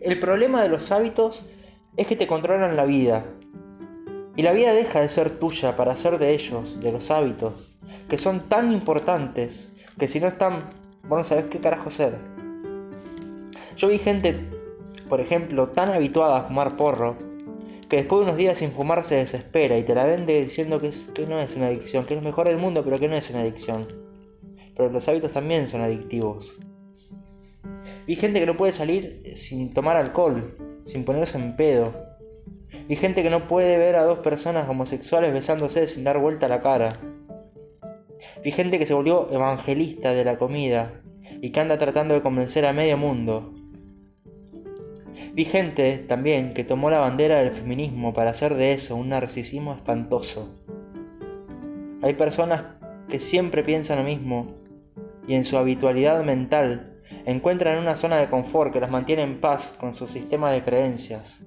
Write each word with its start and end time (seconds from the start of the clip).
El 0.00 0.18
problema 0.18 0.62
de 0.62 0.70
los 0.70 0.92
hábitos 0.92 1.44
es 1.98 2.06
que 2.06 2.16
te 2.16 2.26
controlan 2.26 2.74
la 2.74 2.86
vida. 2.86 3.26
Y 4.34 4.40
la 4.40 4.52
vida 4.52 4.72
deja 4.72 5.02
de 5.02 5.10
ser 5.10 5.38
tuya 5.38 5.74
para 5.76 5.94
ser 5.94 6.18
de 6.18 6.32
ellos, 6.32 6.80
de 6.80 6.90
los 6.90 7.10
hábitos, 7.10 7.70
que 8.08 8.16
son 8.16 8.48
tan 8.48 8.72
importantes 8.72 9.70
que 9.98 10.08
si 10.08 10.18
no 10.18 10.28
están, 10.28 10.60
bueno, 11.06 11.22
¿sabes 11.22 11.44
qué 11.50 11.58
carajo 11.58 11.90
ser? 11.90 12.14
Yo 13.76 13.88
vi 13.88 13.98
gente, 13.98 14.48
por 15.10 15.20
ejemplo, 15.20 15.68
tan 15.68 15.90
habituada 15.90 16.38
a 16.38 16.42
fumar 16.44 16.78
porro, 16.78 17.18
que 17.90 17.96
después 17.96 18.20
de 18.20 18.24
unos 18.24 18.38
días 18.38 18.56
sin 18.56 18.72
fumar 18.72 19.04
se 19.04 19.16
desespera 19.16 19.76
y 19.76 19.82
te 19.82 19.94
la 19.94 20.06
vende 20.06 20.40
diciendo 20.40 20.78
que, 20.78 20.92
que 21.12 21.26
no 21.26 21.38
es 21.40 21.54
una 21.56 21.66
adicción, 21.66 22.06
que 22.06 22.14
es 22.14 22.22
lo 22.22 22.26
mejor 22.26 22.46
del 22.46 22.56
mundo, 22.56 22.82
pero 22.82 22.98
que 22.98 23.08
no 23.08 23.16
es 23.16 23.28
una 23.28 23.40
adicción. 23.40 23.86
Pero 24.74 24.88
los 24.88 25.06
hábitos 25.08 25.32
también 25.32 25.68
son 25.68 25.82
adictivos. 25.82 26.54
Vi 28.06 28.16
gente 28.16 28.40
que 28.40 28.46
no 28.46 28.56
puede 28.56 28.72
salir 28.72 29.22
sin 29.36 29.72
tomar 29.72 29.96
alcohol, 29.96 30.56
sin 30.84 31.04
ponerse 31.04 31.38
en 31.38 31.56
pedo. 31.56 31.92
Vi 32.88 32.96
gente 32.96 33.22
que 33.22 33.30
no 33.30 33.46
puede 33.46 33.78
ver 33.78 33.96
a 33.96 34.04
dos 34.04 34.20
personas 34.20 34.68
homosexuales 34.68 35.32
besándose 35.32 35.86
sin 35.86 36.04
dar 36.04 36.18
vuelta 36.18 36.48
la 36.48 36.60
cara. 36.60 36.88
Vi 38.42 38.52
gente 38.52 38.78
que 38.78 38.86
se 38.86 38.94
volvió 38.94 39.30
evangelista 39.30 40.12
de 40.12 40.24
la 40.24 40.38
comida 40.38 41.02
y 41.40 41.50
que 41.50 41.60
anda 41.60 41.78
tratando 41.78 42.14
de 42.14 42.22
convencer 42.22 42.66
a 42.66 42.72
medio 42.72 42.96
mundo. 42.96 43.54
Vi 45.32 45.44
gente 45.44 45.98
también 45.98 46.52
que 46.52 46.64
tomó 46.64 46.90
la 46.90 46.98
bandera 46.98 47.40
del 47.40 47.52
feminismo 47.52 48.12
para 48.12 48.30
hacer 48.30 48.54
de 48.54 48.72
eso 48.72 48.96
un 48.96 49.10
narcisismo 49.10 49.74
espantoso. 49.74 50.48
Hay 52.02 52.14
personas 52.14 52.62
que 53.08 53.20
siempre 53.20 53.62
piensan 53.62 53.98
lo 53.98 54.04
mismo 54.04 54.46
y 55.28 55.34
en 55.34 55.44
su 55.44 55.56
habitualidad 55.56 56.24
mental 56.24 56.89
encuentran 57.26 57.78
una 57.78 57.96
zona 57.96 58.16
de 58.16 58.28
confort 58.28 58.72
que 58.72 58.80
las 58.80 58.90
mantiene 58.90 59.22
en 59.22 59.40
paz 59.40 59.74
con 59.78 59.94
su 59.94 60.08
sistema 60.08 60.50
de 60.50 60.62
creencias. 60.62 61.38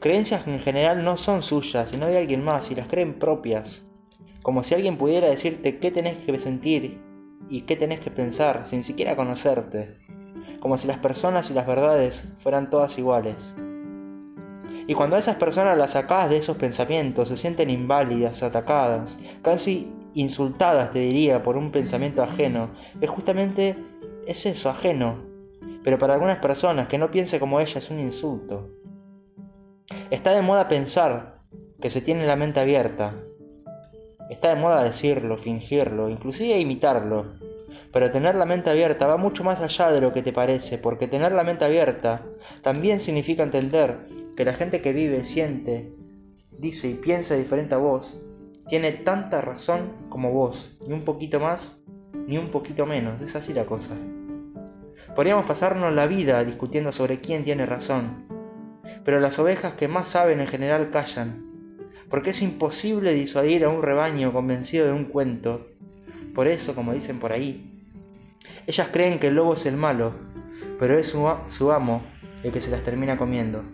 Creencias 0.00 0.44
que 0.44 0.52
en 0.52 0.60
general 0.60 1.04
no 1.04 1.16
son 1.16 1.42
suyas, 1.42 1.90
sino 1.90 2.06
de 2.06 2.18
alguien 2.18 2.44
más, 2.44 2.70
y 2.70 2.74
las 2.74 2.88
creen 2.88 3.18
propias. 3.18 3.82
Como 4.42 4.62
si 4.62 4.74
alguien 4.74 4.96
pudiera 4.96 5.28
decirte 5.28 5.78
qué 5.78 5.90
tenés 5.90 6.16
que 6.18 6.38
sentir 6.38 7.00
y 7.48 7.62
qué 7.62 7.76
tenés 7.76 8.00
que 8.00 8.10
pensar 8.10 8.66
sin 8.66 8.84
siquiera 8.84 9.16
conocerte. 9.16 9.96
Como 10.60 10.78
si 10.78 10.86
las 10.86 10.98
personas 10.98 11.50
y 11.50 11.54
las 11.54 11.66
verdades 11.66 12.24
fueran 12.38 12.70
todas 12.70 12.98
iguales. 12.98 13.36
Y 14.86 14.94
cuando 14.94 15.16
a 15.16 15.18
esas 15.18 15.36
personas 15.36 15.76
las 15.76 15.90
sacás 15.90 16.30
de 16.30 16.38
esos 16.38 16.56
pensamientos, 16.56 17.28
se 17.28 17.36
sienten 17.36 17.68
inválidas, 17.68 18.42
atacadas, 18.42 19.18
casi 19.42 19.92
insultadas, 20.14 20.92
te 20.92 21.00
diría, 21.00 21.42
por 21.42 21.56
un 21.56 21.70
pensamiento 21.70 22.22
ajeno, 22.22 22.70
es 23.00 23.10
justamente 23.10 23.76
es 24.28 24.44
eso, 24.44 24.68
ajeno. 24.68 25.24
Pero 25.82 25.98
para 25.98 26.12
algunas 26.12 26.38
personas 26.38 26.86
que 26.88 26.98
no 26.98 27.10
piense 27.10 27.40
como 27.40 27.60
ella 27.60 27.78
es 27.78 27.90
un 27.90 27.98
insulto. 27.98 28.68
Está 30.10 30.32
de 30.32 30.42
moda 30.42 30.68
pensar 30.68 31.38
que 31.80 31.88
se 31.88 32.02
tiene 32.02 32.26
la 32.26 32.36
mente 32.36 32.60
abierta. 32.60 33.14
Está 34.28 34.54
de 34.54 34.60
moda 34.60 34.84
decirlo, 34.84 35.38
fingirlo, 35.38 36.10
inclusive 36.10 36.58
imitarlo. 36.58 37.38
Pero 37.90 38.10
tener 38.10 38.34
la 38.34 38.44
mente 38.44 38.68
abierta 38.68 39.06
va 39.06 39.16
mucho 39.16 39.44
más 39.44 39.62
allá 39.62 39.90
de 39.90 40.02
lo 40.02 40.12
que 40.12 40.22
te 40.22 40.34
parece, 40.34 40.76
porque 40.76 41.08
tener 41.08 41.32
la 41.32 41.42
mente 41.42 41.64
abierta 41.64 42.22
también 42.62 43.00
significa 43.00 43.42
entender 43.42 44.08
que 44.36 44.44
la 44.44 44.52
gente 44.52 44.82
que 44.82 44.92
vive, 44.92 45.24
siente, 45.24 45.90
dice 46.58 46.88
y 46.90 46.94
piensa 46.94 47.34
diferente 47.34 47.74
a 47.74 47.78
vos, 47.78 48.22
tiene 48.68 48.92
tanta 48.92 49.40
razón 49.40 49.94
como 50.10 50.32
vos, 50.32 50.76
ni 50.86 50.92
un 50.92 51.06
poquito 51.06 51.40
más, 51.40 51.78
ni 52.26 52.36
un 52.36 52.50
poquito 52.50 52.84
menos, 52.84 53.22
es 53.22 53.34
así 53.34 53.54
la 53.54 53.64
cosa. 53.64 53.96
Podríamos 55.18 55.46
pasarnos 55.46 55.92
la 55.92 56.06
vida 56.06 56.44
discutiendo 56.44 56.92
sobre 56.92 57.18
quién 57.18 57.42
tiene 57.42 57.66
razón, 57.66 58.28
pero 59.04 59.18
las 59.18 59.36
ovejas 59.40 59.74
que 59.74 59.88
más 59.88 60.10
saben 60.10 60.38
en 60.38 60.46
general 60.46 60.90
callan, 60.92 61.44
porque 62.08 62.30
es 62.30 62.40
imposible 62.40 63.12
disuadir 63.14 63.64
a 63.64 63.68
un 63.68 63.82
rebaño 63.82 64.32
convencido 64.32 64.86
de 64.86 64.92
un 64.92 65.06
cuento. 65.06 65.66
Por 66.36 66.46
eso, 66.46 66.76
como 66.76 66.94
dicen 66.94 67.18
por 67.18 67.32
ahí, 67.32 67.82
ellas 68.68 68.90
creen 68.92 69.18
que 69.18 69.26
el 69.26 69.34
lobo 69.34 69.54
es 69.54 69.66
el 69.66 69.76
malo, 69.76 70.12
pero 70.78 70.96
es 70.96 71.08
su, 71.08 71.72
amo 71.72 72.02
el 72.44 72.52
que 72.52 72.60
se 72.60 72.70
las 72.70 72.84
termina 72.84 73.16
comiendo. 73.16 73.64